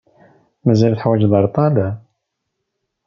[0.65, 1.75] Mazal teḥwaǧeḍ areṭṭal?